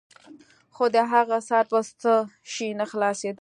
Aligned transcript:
خو 0.75 0.85
د 0.95 0.97
هغه 1.11 1.37
سر 1.49 1.63
په 1.71 1.79
څه 2.01 2.13
شي 2.53 2.67
نه 2.79 2.85
خلاصېده. 2.91 3.29